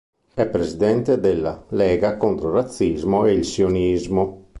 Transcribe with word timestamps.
È 0.33 0.47
presidente 0.47 1.19
della 1.19 1.63
"Lega 1.69 2.17
contro 2.17 2.47
il 2.47 2.55
razzismo 2.55 3.27
e 3.27 3.33
il 3.33 3.45
sionismo"- 3.45 4.47